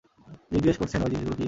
[0.51, 1.39] জিজ্ঞেস করছেন ওই জিনিসগুলো কী?